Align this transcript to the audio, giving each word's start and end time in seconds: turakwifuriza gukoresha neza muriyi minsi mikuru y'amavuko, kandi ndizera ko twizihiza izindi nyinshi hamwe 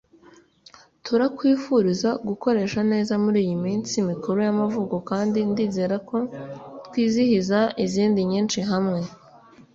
turakwifuriza 1.05 2.09
gukoresha 2.27 2.79
neza 2.91 3.13
muriyi 3.23 3.55
minsi 3.65 3.95
mikuru 4.09 4.37
y'amavuko, 4.45 4.95
kandi 5.09 5.39
ndizera 5.51 5.95
ko 6.09 6.17
twizihiza 6.85 7.59
izindi 7.85 8.19
nyinshi 8.31 8.59
hamwe 8.69 8.99